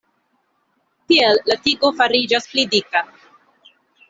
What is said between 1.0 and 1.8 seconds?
Tiel la